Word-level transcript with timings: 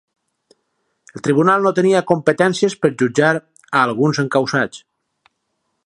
El 1.17 1.23
tribunal 1.27 1.67
no 1.67 1.71
tenia 1.79 2.01
competències 2.13 2.77
per 2.85 2.91
jutjar 3.03 3.31
a 3.41 3.83
alguns 3.87 4.23
encausats 4.25 4.83